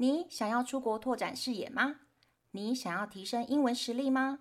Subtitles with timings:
[0.00, 1.96] 你想要出国拓展视野吗？
[2.52, 4.38] 你想要提升英文实力吗？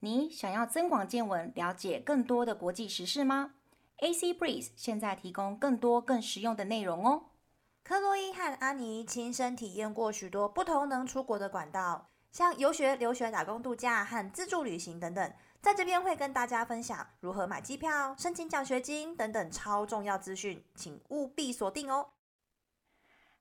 [0.00, 3.52] 你想要增广见闻，了解更多的国际时事吗
[3.98, 7.24] ？AC Breeze 现在提供更多更实用的内容哦。
[7.84, 15.32] 克洛伊和安妮亲身体验过许多不同能出国的管道，像游学、留学、打工度假和自助旅行等等。
[15.60, 22.08] 在这边会跟大家分享如何买机票、申请奖学金等等超重要资讯，请务必锁定哦。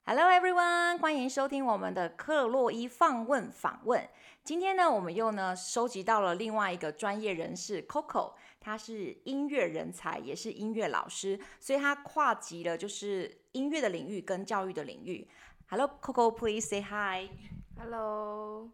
[0.03, 4.09] Hello everyone，欢迎收听我们的克洛伊 Fun 问访问。
[4.43, 15.27] 今天呢，我们又呢收集到了另外一个专业人士 Coco，他是音乐人才，也是音乐老师，所以他跨级了就是音乐的领域跟教育的领域。
[15.69, 17.29] Hello Coco，please say hi。
[17.77, 18.71] Hello。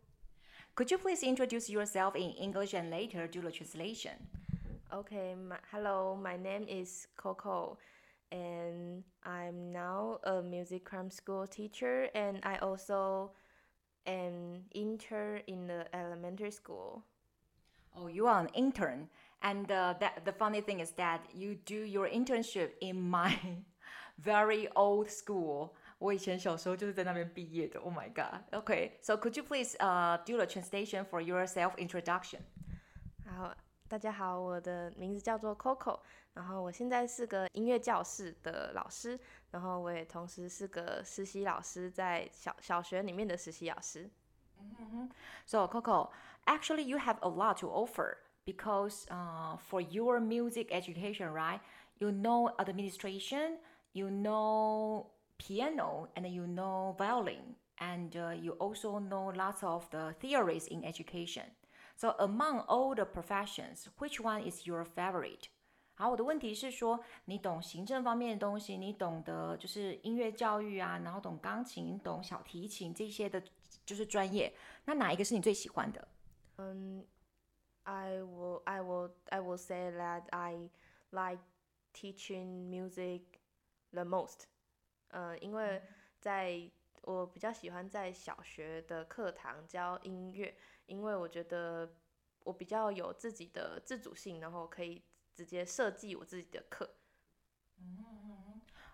[0.76, 4.14] Could you please introduce yourself in English and later do the translation?
[4.90, 7.78] Okay, my, hello, my name is Coco
[8.31, 13.33] and I'm now a music cram school teacher, and I also
[14.07, 17.05] am intern in the elementary school.
[17.97, 19.09] Oh, you are an intern,
[19.43, 23.39] and uh, that the funny thing is that you do your internship in my
[24.19, 25.75] very old school.
[25.99, 27.79] 我以前小时候就是在那边毕业的。
[27.79, 28.43] Oh my god.
[28.51, 32.41] Okay, so could you please uh do the translation for your self introduction?
[33.25, 33.55] 好，
[33.89, 36.01] 大家好，我的名字叫做 Coco，
[36.33, 44.09] 然后我现在是个音乐教室的老师，然后我也同时是个实习老师，在小小学里面的实习老师。
[45.45, 46.11] So Coco,
[46.47, 51.61] actually you have a lot to offer because uh, for your music education, right?
[51.99, 53.59] You know administration,
[53.93, 60.15] you know piano, and you know violin, and uh, you also know lots of the
[60.19, 61.45] theories in education.
[61.97, 65.45] So among all the professions, which one is your favorite?
[65.95, 73.43] 好，我的问题是说，你懂行政方面的东西，你懂得就是音乐教育啊，然后懂钢琴、懂小提琴这些的，
[73.85, 74.53] 就是专业。
[74.87, 76.09] 那哪一个是你最喜欢的？
[76.57, 77.05] 嗯，
[77.85, 80.71] I will, I will, I will say that I
[81.11, 81.41] like
[81.93, 83.23] teaching music
[83.93, 84.45] the most.
[85.09, 85.83] 呃，因为
[86.21, 86.71] 在
[87.07, 90.57] 我比较喜欢在小学的课堂教音乐，
[90.87, 91.97] 因为我觉得
[92.45, 96.95] 我比较有自己的自主性，然后可以直接设计我自己的课。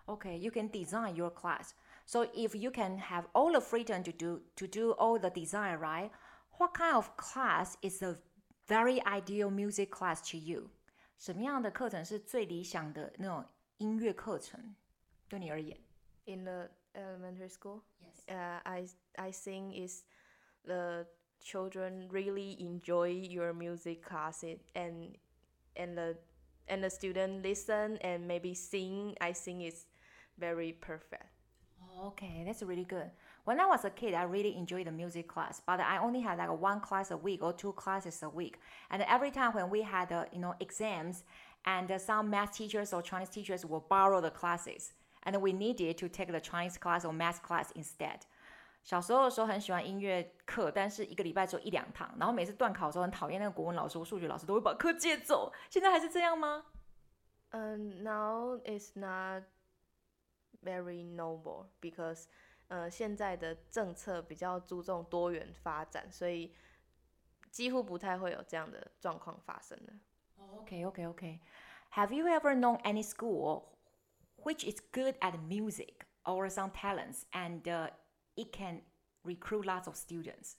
[0.05, 1.73] Okay, you can design your class.
[2.07, 5.77] So if you can have all the freedom to do to do all the design,
[5.77, 6.09] right?
[6.57, 8.17] What kind of class is a
[8.67, 10.71] very ideal music class to you?
[11.19, 13.45] 什么样的课程是最理想的那种
[13.77, 14.75] 音乐课程？
[15.27, 15.77] 对你而言
[16.25, 18.02] In the elementary school, Yes.
[18.30, 18.86] Uh, I
[19.18, 20.04] I think is
[20.64, 21.06] the
[21.42, 25.16] children really enjoy your music classes and
[25.76, 26.16] and the
[26.68, 29.14] and the student listen and maybe sing.
[29.20, 29.86] I think it's
[30.38, 31.26] very perfect.
[32.02, 33.10] Okay, that's really good.
[33.44, 36.38] When I was a kid, I really enjoyed the music class, but I only had
[36.38, 38.58] like one class a week or two classes a week.
[38.90, 41.24] And every time when we had, uh, you know, exams,
[41.66, 44.92] and uh, some math teachers or Chinese teachers will borrow the classes,
[45.24, 48.20] and we needed to take the Chinese class or math class instead.
[48.82, 55.52] 小时候的时候很喜欢音乐课，但是一个礼拜只有一两堂，然后每次段考的时候很讨厌那个国文老师、数学老师都会把课借走。
[55.70, 56.66] 现在还是这样吗？
[57.50, 59.44] 嗯、uh,，Now it's not
[60.62, 62.24] very normal because
[62.68, 66.54] 呃、uh, 现在的政策比较注重多元发展，所以
[67.50, 69.92] 几乎不太会有这样的状况发生了。
[70.58, 71.40] OK OK OK。
[71.92, 73.73] Have you ever known any school
[74.43, 77.89] which is good at music or some talents and uh,
[78.35, 78.81] it can
[79.23, 80.57] recruit lots of students?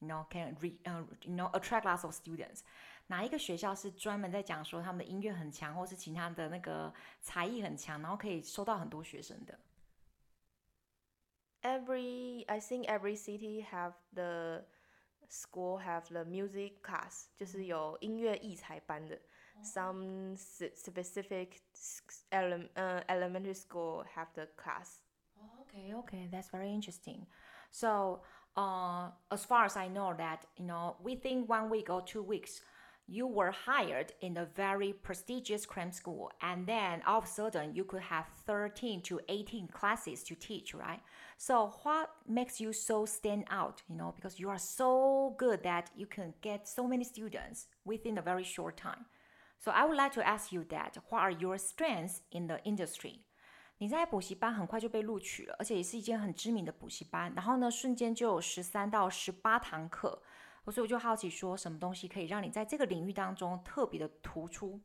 [0.00, 2.62] You know, can re, uh, you know attract lots of students.
[3.08, 9.58] 哪一个学校是专门在讲说他们的音乐很强，或是其他的那个才艺很强，然后可以收到很多学生的？
[11.62, 14.64] Every I think every city have the
[15.28, 19.20] school have the music class，就是有音乐艺才班的。
[19.61, 21.61] some specific
[22.31, 25.01] ele 呃 elementary school have the class.
[25.61, 27.27] Okay, okay, that's very interesting.
[27.69, 28.21] So,
[28.55, 32.61] uh, as far as I know, that you know, within one week or two weeks,
[33.09, 37.73] you were hired in a very prestigious cram school, and then all of a sudden
[37.75, 41.01] you could have thirteen to eighteen classes to teach, right?
[41.37, 43.81] So, what makes you so stand out?
[43.87, 48.17] You know, because you are so good that you can get so many students within
[48.17, 49.05] a very short time.
[49.58, 53.20] So, I would like to ask you that: What are your strengths in the industry?
[53.78, 57.32] 你在补习班很快就被录取了，而且也是一间很知名的补习班。
[57.34, 60.22] 然后呢，瞬间就有十三到十八堂课，
[60.66, 64.80] 所以我就好奇说，什么东西可以让你在这个领域当中特别的突出？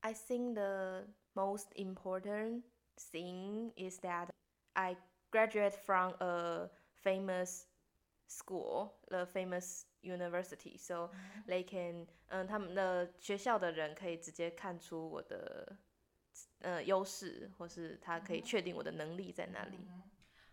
[0.00, 2.62] I think the most important
[2.96, 4.28] thing is that
[4.72, 4.96] I
[5.30, 6.70] graduate from a
[7.02, 7.64] famous
[8.28, 11.09] school, the famous university, so
[11.47, 15.77] they can 嗯、他们的学校的人可以直接看出我的
[16.59, 19.77] 呃优势，或是他可以确定我的能力在哪里。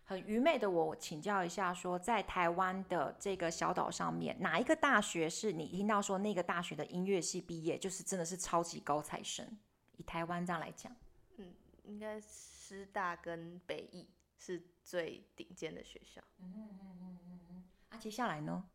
[0.03, 9.45] 很愚昧的我请教一下说在台湾的这个小岛上面，哪一个大学是你听到说那个大学的音乐系毕业，就是真的是超级高材生？
[9.97, 10.91] 以台湾这样来讲，
[11.37, 11.53] 嗯，
[11.83, 16.19] 应该师大跟北艺是最顶尖的学校。
[16.39, 18.67] 嗯嗯嗯嗯嗯啊，接下来呢？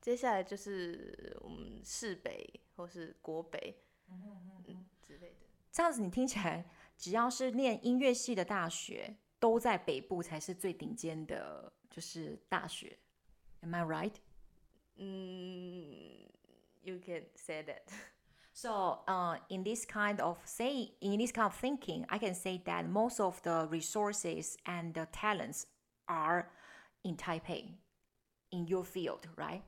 [0.00, 5.46] 接下来就是我们市北或是国北，嗯之类的。
[5.72, 6.64] 这样子你听起来，
[6.96, 12.98] 只要是念音乐系的大学，都在北部才是最顶尖的，就是大学。
[13.60, 14.14] Am I right?
[14.96, 16.28] 嗯，
[16.82, 17.82] You can say that.
[18.52, 22.58] So, uh, in this kind of say, in this kind of thinking, I can say
[22.64, 25.64] that most of the resources and the talents
[26.06, 26.46] are
[27.02, 27.74] in Taipei,
[28.50, 29.62] in your field, right?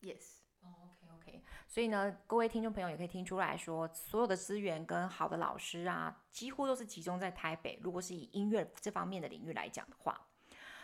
[0.00, 0.40] Yes.
[0.60, 7.78] 哦，OK OK，所以呢，各位听众朋友也可以听出来说，所有的资源跟好的老师啊，几乎都是集中在台北。
[7.82, 10.28] 如果是以音乐这方面的领域来讲的话，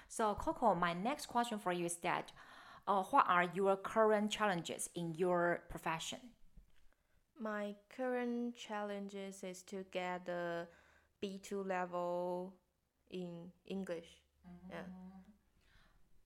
[0.09, 2.29] So Coco, my next question for you is that,
[2.87, 6.33] uh, what are your current challenges in your profession?
[7.39, 10.67] My current challenges is to get the
[11.21, 12.55] B2 level
[13.11, 14.23] in English.
[14.71, 14.87] Yeah.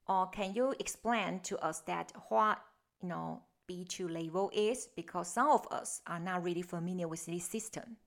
[0.07, 2.59] Or can you explain to us that what
[3.02, 7.46] you know, B2 level is because some of us are not really familiar with this
[7.50, 7.98] system.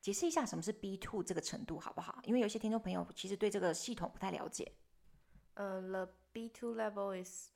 [0.00, 2.20] 解释一下什么是 B two 这个程度好不好？
[2.24, 4.72] 因为有些听众朋友其实对这个系统不太了解。
[5.54, 7.50] 呃、uh,，the B two level is，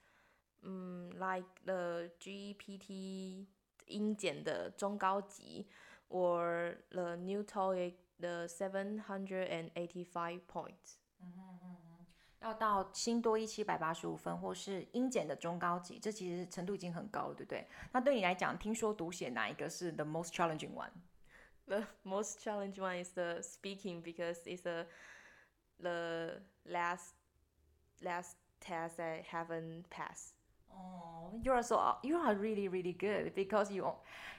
[0.62, 3.46] 嗯、um,，like mm, the GEPT
[3.86, 5.68] 英检的中高级
[6.08, 10.96] ，or the new TOEIC the seven hundred and eighty five points。
[11.20, 11.62] 嗯嗯嗯。
[11.62, 11.81] Mm-hmm, mm-hmm.
[12.42, 17.66] 要到新多益七百八十五分，或是英检的中高级，这其实程度已经很高了，对不对？
[17.92, 24.86] 那对你来讲，听说读写哪一个是 the most challenging one？The most challenging one is the speaking because it's a
[25.80, 27.12] the last
[28.00, 30.34] last test I haven't passed.
[30.68, 33.84] Oh, you are so you are really really good because you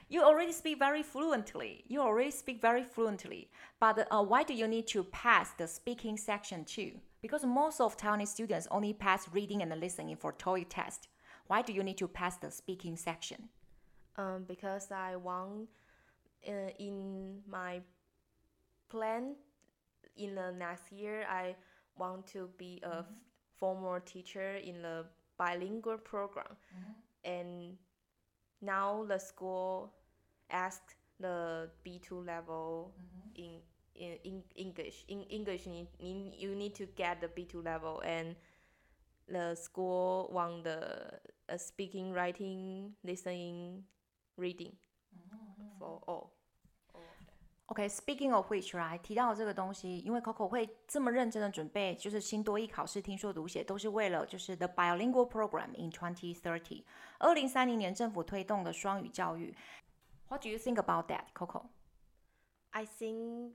[0.08, 1.84] you already speak very fluently.
[1.88, 3.48] You already speak very fluently.
[3.80, 7.00] But uh, why do you need to pass the speaking section too?
[7.24, 11.08] Because most of Taiwanese students only pass reading and listening for TOEIC test.
[11.46, 13.48] Why do you need to pass the speaking section?
[14.18, 15.70] Um, because I want
[16.46, 17.80] uh, in my
[18.90, 19.36] plan
[20.18, 21.56] in the next year I
[21.96, 23.06] want to be a f-
[23.58, 25.06] formal teacher in the
[25.38, 26.54] bilingual program
[27.24, 27.78] and
[28.60, 29.94] now the school
[30.50, 32.92] asked the B2 level
[33.34, 33.60] in,
[33.95, 38.35] in, in English in English you, need- you need to get the B2 level and
[39.27, 43.83] the school want the uh, speaking writing listening
[44.37, 44.73] reading
[45.77, 46.31] for all
[47.71, 56.83] OK, speaking of which, right，提到这个东西，因为 Coco 会这么认真的准备，就是新多益考试听说读写，都是为了就是 the bilingual program in 2030，
[57.19, 59.55] 二零三零年政府推动的双语教育。
[60.29, 61.67] What do you think about that, Coco?
[62.71, 63.51] I think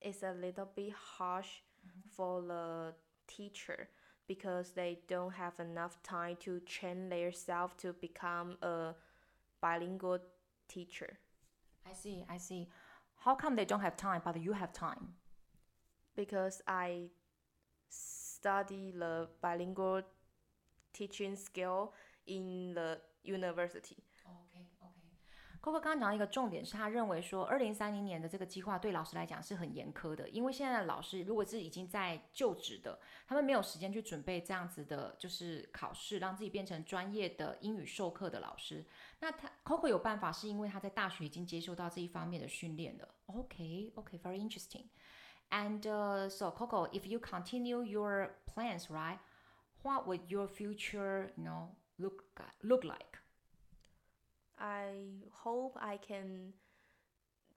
[0.00, 1.48] it's a little bit harsh
[1.86, 2.08] mm-hmm.
[2.10, 2.94] for the
[3.26, 3.88] teacher
[4.26, 8.94] because they don't have enough time to train themselves to become a
[9.60, 10.18] bilingual
[10.68, 11.18] teacher.
[11.88, 12.68] I see, I see.
[13.16, 15.08] How come they don't have time, but you have time?
[16.14, 17.08] Because I
[17.88, 20.02] study the bilingual
[20.92, 21.94] teaching skill
[22.26, 23.96] in the university.
[25.60, 38.86] Coco 刚刚讲到一个重点是，他认为说，二零三零年的这个计划对老师来讲是很严苛的，因为现在的老师如果是已经在就职的，他们没有时间去准备这样子的，就是考试，让自己变成专业的英语授课的老师。
[39.18, 43.08] 那他 Coco 有办法，是因为他在大学已经接受到这一方面的训练了。
[43.26, 44.84] OK OK，very、interesting。
[45.50, 45.82] And
[46.30, 49.18] so Coco, if you continue your plans, right,
[49.82, 52.24] what would your future, you know, look
[52.60, 53.18] look like?
[54.57, 56.53] I hope I can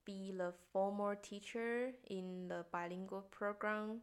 [0.03, 4.01] be the formal teacher in the bilingual program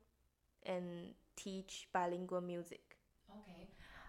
[0.64, 2.96] and teach bilingual music.
[3.28, 3.68] OK，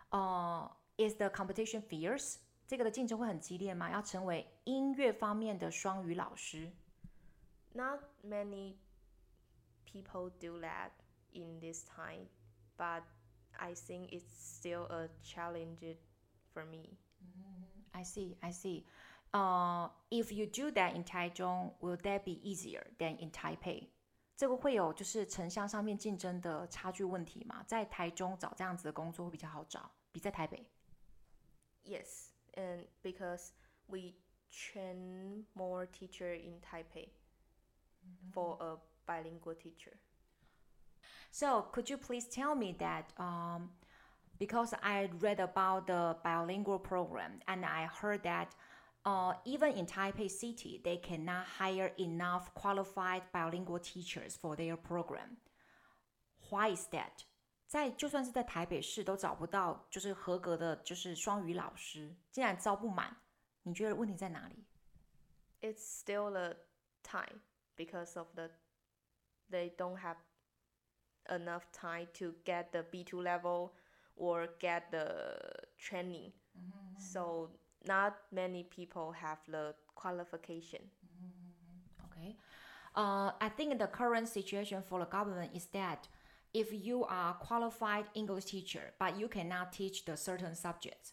[0.09, 2.37] 呃、i s the competition fierce？
[2.67, 3.89] 这个的竞争会很激烈吗？
[3.91, 6.71] 要成为音乐方面的双语老师
[7.73, 8.75] Not many
[9.85, 10.91] people do that
[11.33, 12.27] in this time,
[12.77, 13.03] but
[13.57, 15.97] I think it's still a challenge
[16.53, 16.97] for me.
[17.91, 18.85] I see, I see.
[19.33, 23.89] Uh, if you do that in Taichung, will that be easier than in Taipei?
[24.35, 27.63] 这个会有就是城乡上面竞争的差距问题吗？
[27.65, 30.65] 在台中找这样子的工作会比较好找，比在台北。
[31.85, 33.51] Yes, and because
[33.87, 34.15] we
[34.51, 37.09] train more teacher in Taipei
[38.33, 39.93] for a bilingual teacher.
[41.31, 43.69] So could you please tell me that um,
[44.39, 48.55] because I read about the bilingual program and I heard that
[49.05, 55.37] uh, even in Taipei City they cannot hire enough qualified bilingual teachers for their program.
[56.49, 57.25] Why is that?
[57.67, 63.15] 在就算是在台北市都找不到就是合格的就是双语老师，竟然招不满，
[63.63, 64.65] 你觉得问题在哪里？
[65.61, 66.57] It's still the
[67.01, 67.41] time
[67.75, 68.51] because of the
[69.49, 70.17] they don't have
[71.27, 73.71] enough time to get the B2 level
[74.16, 75.36] or get the
[75.78, 76.32] training.
[76.98, 77.50] So
[77.86, 80.80] not many people have the qualification.
[82.06, 82.36] Okay.
[82.94, 86.08] Uh, I think the current situation for the government is that
[86.52, 91.12] if you are qualified English teacher, but you cannot teach the certain subjects.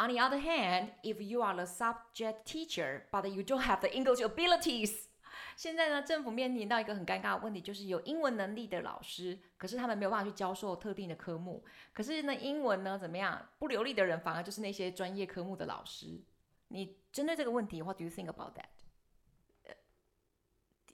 [0.00, 3.94] On the other hand, if you are the subject teacher, but you don't have the
[3.94, 5.08] English abilities,
[5.56, 11.64] 现在呢，政府面临到一个很尴尬的问题，就是有英文能力的老师，可是他们没有办法去教授特定的科目。
[11.92, 13.48] 可是呢，英文呢怎么样？
[13.58, 16.20] 不流利的人反而就是那些专业科目的老师。
[16.68, 19.74] 你针对这个问题，What do you think about that？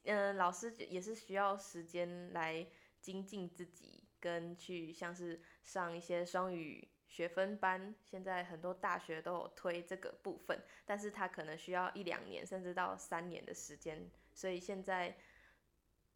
[0.05, 2.67] 嗯，老师也是需要时间来
[3.01, 7.95] 精进自己，跟去像是上一些双语学分班。
[8.03, 14.11] 现在很多大学都有推这个部分，但是他可能需要一两年，甚至到三年的时间。
[14.33, 15.15] 所以现在，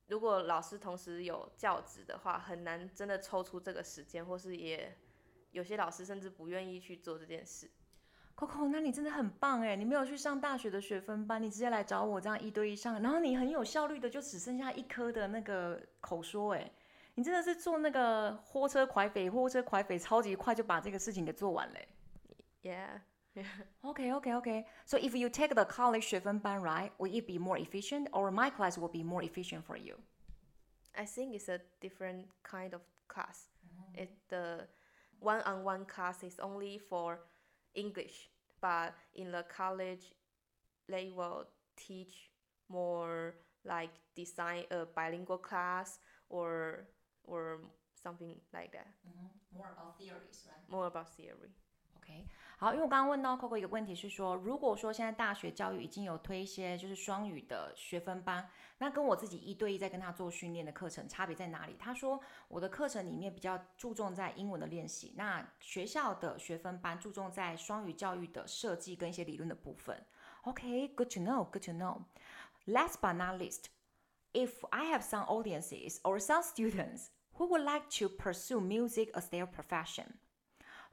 [0.07, 4.97] 如果老师同时有教职的话，很难真的抽出这个时间，或是也
[5.51, 7.71] 有些老师甚至不愿意去做这件事。
[8.37, 9.77] Coco，那你真的很棒哎！
[9.77, 16.69] 你没有去上大学的学分班，你直接来找我这样一对一上，然后你很有效率的就只剩下一科的那个口说哎，
[17.16, 21.88] 你真的是做那个货车快匪，货车快匪超级快就把这个事情给做完嘞。
[22.62, 23.02] Yeah.
[23.82, 24.66] Okay, okay, okay.
[24.86, 28.78] So if you take the college 学分班，right, will it be more efficient, or my class
[28.78, 29.98] will be more efficient for you?
[30.94, 33.48] I think it's a different kind of class.
[33.94, 34.68] It the
[35.20, 37.20] one-on-one class is only for
[37.74, 40.14] English, but in the college,
[40.88, 41.46] they will
[41.78, 42.32] teach
[42.68, 46.00] more like design a bilingual class
[46.30, 46.88] or
[47.27, 47.61] or
[48.01, 48.87] something like that.
[49.53, 50.69] More about theories, right?
[50.69, 51.51] More about theory.
[51.97, 52.27] OK，
[52.59, 61.75] 好，因为我刚刚问到 Coco 一个问题是说，如果说现在大学教育已经有推一些就是双语的学分班，那跟我自己一对一在跟他做训练的课程差别在哪里？
[61.79, 70.05] 他说我的课程里面比较注重在英文的练习，那学校的学分班注重在双语教育的设计跟一些理论的部分。
[70.43, 72.03] OK，good、to know，good to know。
[72.67, 73.69] Last but not least,
[74.34, 79.30] if I have some audiences or some students who would like to pursue music as
[79.30, 80.20] their profession.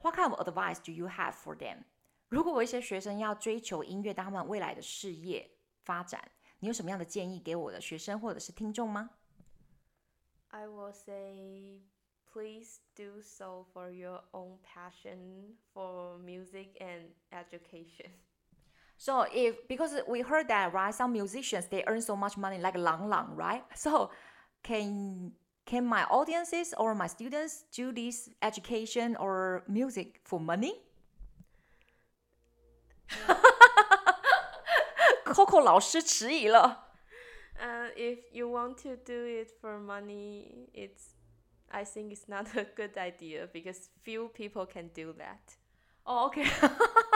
[0.01, 1.83] What kind of advice do you have for them？
[2.29, 5.49] 如果有一些学生要追求音乐当他们未来的事业
[5.83, 9.09] 发展，你有什么样的建议给我的学生或者是听众吗？
[10.49, 11.81] I will say
[12.31, 18.11] please do so for your own passion for music and education.
[19.01, 22.75] So if because we heard that right, some musicians they earn so much money like
[22.77, 23.63] Lang Lang, right?
[23.75, 24.09] So
[24.63, 25.33] can
[25.65, 30.73] can my audiences or my students do this education or music for money?
[35.25, 36.85] Coco 老师迟疑了。
[37.59, 41.15] Uh, if you want to do it for money, it's
[41.71, 45.57] I think it's not a good idea because few people can do that.
[46.05, 46.45] Oh, okay.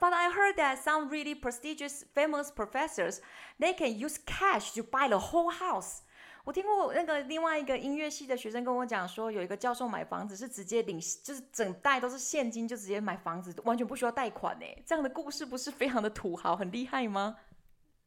[0.00, 3.20] but I heard that some really prestigious, famous professors,
[3.58, 6.00] they can use cash to buy the whole house.
[6.44, 14.64] 我听过那个另外一个音乐系的学生跟我讲说，有一个教授买房子是直接领，就是整袋都是现金就直接买房子，完全不需要贷款呢。
[14.86, 17.36] 这样的故事不是非常的土豪，很厉害吗？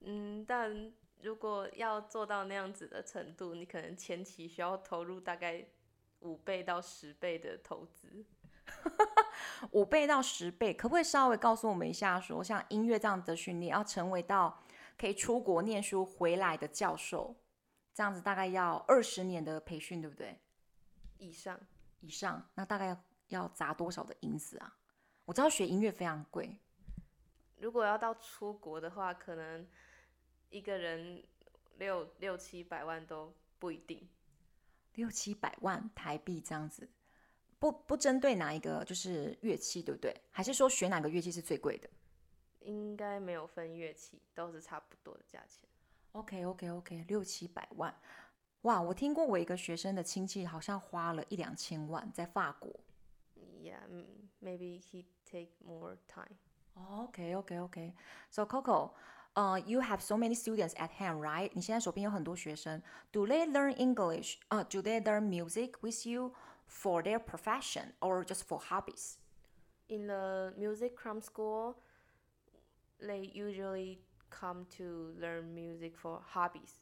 [0.02, 5.64] 嗯，但如果要做到那样子的程度，你可能前期需要投入大概
[6.22, 8.26] 五倍到十倍的投资。
[9.72, 14.64] 五倍到十倍，可不可以稍微告诉我们一下说像音乐这样的训练，要成为到
[14.98, 17.36] 可以出国念书回来的教授，
[17.94, 20.40] 这样子大概要二十年的培训，对不对？
[21.18, 21.60] 以上，
[22.02, 24.78] 以上，那大概要要砸多少的银子啊？
[25.26, 26.60] 我知道学音乐非常贵，
[27.58, 29.66] 如果要到出国的话，可能
[30.50, 31.24] 一个人
[31.78, 34.10] 六六七百万都不一定。
[34.96, 36.90] 六七百万台币这样子，
[37.64, 40.14] 不不针对哪一个就是乐器，对不对？
[40.32, 41.90] 还是说学哪个乐器是最贵的？
[42.60, 45.66] 应该没有分乐器，都是差不多的价钱。
[46.12, 47.96] OK OK OK，六七百万，
[48.64, 48.82] 哇！
[48.82, 52.70] 我听过我一个学生的亲戚好像花了一两千万在法国。
[53.62, 54.08] Yeah, mm,
[54.42, 56.36] maybe he take more time.
[56.74, 57.94] OK OK OK。
[58.30, 58.92] So Coco,
[59.36, 61.50] uh, you have so many students at hand, right？
[61.54, 62.82] 你现在手边有很多学生
[63.14, 64.36] ，Do they learn English？
[64.50, 66.34] 啊、d o they learn music with you
[66.67, 69.17] for their profession or just for hobbies？
[69.89, 71.77] In the music cram school,
[73.01, 76.73] they usually come to learn music for hobbies.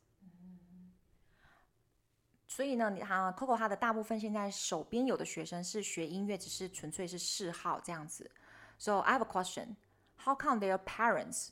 [2.49, 8.31] 所以呢，你哈 Coco 他的大部分现在手边有的学生是学音乐，只是纯粹是嗜好这样子。
[8.79, 9.77] So I have a question:
[10.25, 11.51] How come their parents,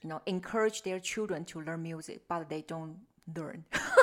[0.00, 3.64] you know, encourage their children to learn music, but they don't learn?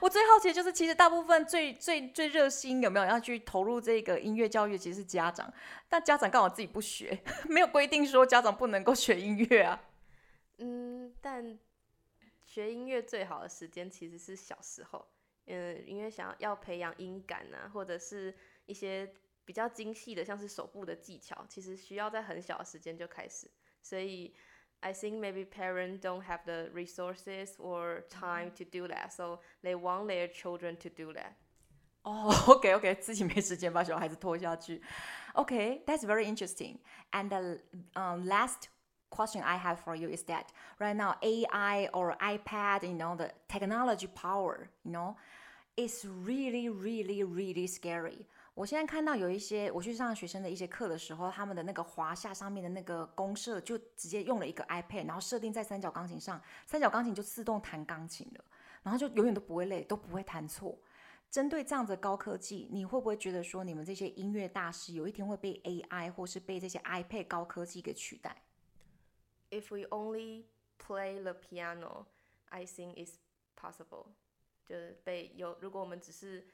[0.00, 5.52] 我最好奇的就是，其实大部分最最最热心有没有要去投入这个音乐教育，其实是家长，
[5.88, 9.82] 但家长刚好自己不学， 没有规定说家长不能够学音乐啊。
[10.58, 11.58] 嗯，但
[12.44, 15.06] 学音乐最好的时间其实是小时候，
[15.46, 18.34] 嗯，因为想要要培养音感啊，或者是
[18.66, 19.12] 一些
[19.44, 23.50] 比较精细的，像是手部的技巧，其实需要在很小的时间就开始。
[23.82, 24.34] 所以
[24.81, 29.75] ，I think maybe parents don't have the resources or time to do that, so they
[29.75, 31.35] want their children to do that.
[32.03, 34.81] 哦、o k OK，自己没时间把小孩子拖下去。
[35.33, 36.79] OK，that's、very interesting.
[37.11, 37.59] And the
[37.93, 38.69] um, last
[39.11, 40.45] question I have for you is that
[40.79, 45.15] right now AI or iPad, you know, the technology power, you know,
[45.77, 48.25] is really, really, really scary.
[48.56, 58.44] 我现在看到有一些我去上学生的一些课的时候，他们的那个华夏上面的那个公社就直接用了一个 iPad，然后设定在三角钢琴上，三角钢琴就自动弹钢琴了，
[58.82, 60.78] 然后就永远都不会累，都不会弹错。
[61.30, 68.42] 针对这样子的高科技，你会不会觉得说，你们这些音乐大师有一天会被 AI 或是被这些 iPad 高科技给取代
[69.50, 70.44] ？If we only
[70.78, 72.06] play the piano,
[72.48, 73.16] I think it's
[73.54, 74.06] possible.
[74.64, 76.46] 就是被有，如果我们只是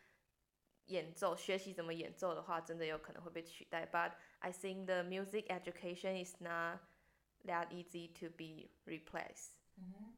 [0.87, 3.87] 演奏，学习怎么演奏的话，真的有可能会被取代。
[3.87, 6.81] But I think the music education is not
[7.47, 9.53] that easy to be replaced.
[9.77, 10.15] 嗯，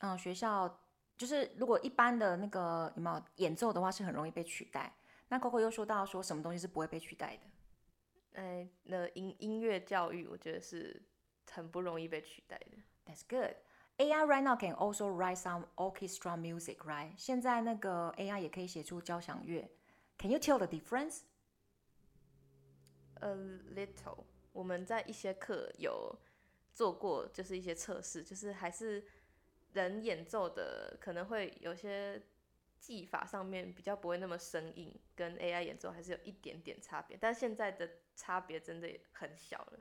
[0.00, 0.80] 嗯学校
[1.16, 4.94] 就是如果一般的那个有没有演奏的话，是很容易被取代。
[5.28, 8.40] 那 Coco 又说到说什么东西是不会被取代的？
[8.40, 11.02] 哎，那音音乐教育，我觉得是
[11.50, 12.78] 很不容易被取代的。
[13.04, 13.56] That's good.
[14.00, 17.12] AI right now can also write some orchestra music, right?
[17.16, 19.68] 现在那个 AI 也可以写出交响乐。
[20.16, 21.22] Can you tell the difference?
[23.20, 26.16] A little，我们在一些课有
[26.72, 29.04] 做过，就是一些测试，就是还是
[29.72, 32.22] 人演奏的可能会有些
[32.78, 39.80] 技法上面比较不会那么生硬，跟 AI 演奏还是有一点点差别，但现在的差别真的很小了。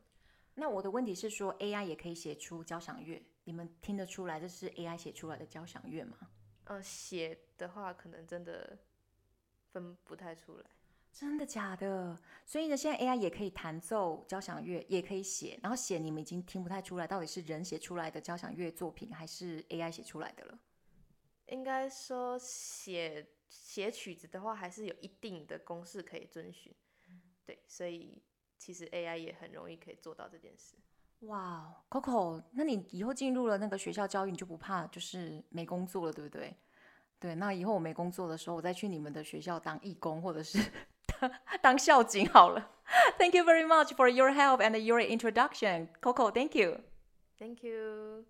[0.56, 6.18] 那我的问题是说，AI 也可以写出交响乐，你们听得出来这是 AI 写出来的交响乐吗？
[6.66, 8.78] 呃，写的话可能真的
[9.72, 10.66] 分不太出来。
[11.14, 12.20] 真的假的？
[12.46, 20.60] 所以呢，现在 AI 也可以弹奏交响乐，也可以写，然后写你们已经听不太出来到底是人写出来的交响乐作品，还是 AI 写出来的了。
[21.46, 26.76] 应该说写写曲子的话，还是有一定的公式可以遵循。
[27.46, 28.22] 对，所以
[28.58, 30.76] 其实 AI 也很容易可以做到这件事。
[31.22, 36.56] 哇，Coco，那你以后进入了那个学校教育，你就不怕就是没工作了，对不对？
[37.20, 40.60] 对，那以后我没工作的时候，我再去你们的学校当义工，或者是
[41.20, 42.70] 当当校警好了。
[43.18, 46.30] Thank you very much for your help and your introduction, Coco.
[46.30, 46.82] Thank you.
[47.40, 48.26] Thank you.